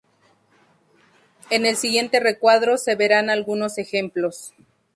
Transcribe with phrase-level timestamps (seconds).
[1.51, 4.51] En el siguiente recuadro se verán algunos ejemplos